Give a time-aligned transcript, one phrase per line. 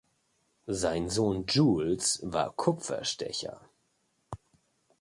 [0.65, 3.61] Sein Sohn Jules war Kupferstecher.